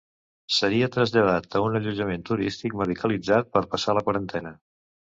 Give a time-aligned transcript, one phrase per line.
[0.53, 4.61] Seria traslladat a un allotjament turístic medicalitzat per passar la quarantena.